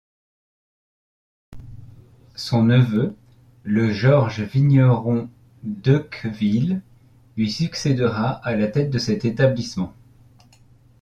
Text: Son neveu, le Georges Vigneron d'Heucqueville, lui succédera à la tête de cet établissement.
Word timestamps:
Son 2.33 2.63
neveu, 2.63 3.15
le 3.61 3.91
Georges 3.91 4.41
Vigneron 4.41 5.29
d'Heucqueville, 5.61 6.81
lui 7.37 7.51
succédera 7.51 8.31
à 8.43 8.55
la 8.55 8.65
tête 8.67 8.89
de 8.89 8.97
cet 8.97 9.25
établissement. 9.25 9.93